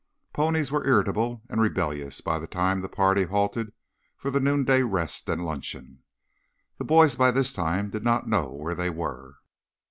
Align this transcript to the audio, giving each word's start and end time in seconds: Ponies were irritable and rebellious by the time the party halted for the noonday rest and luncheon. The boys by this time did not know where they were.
Ponies 0.33 0.71
were 0.71 0.83
irritable 0.87 1.43
and 1.47 1.61
rebellious 1.61 2.21
by 2.21 2.39
the 2.39 2.47
time 2.47 2.81
the 2.81 2.89
party 2.89 3.21
halted 3.25 3.71
for 4.17 4.31
the 4.31 4.39
noonday 4.39 4.81
rest 4.81 5.29
and 5.29 5.45
luncheon. 5.45 6.01
The 6.79 6.85
boys 6.85 7.13
by 7.15 7.29
this 7.29 7.53
time 7.53 7.91
did 7.91 8.03
not 8.03 8.27
know 8.27 8.49
where 8.51 8.73
they 8.73 8.89
were. 8.89 9.35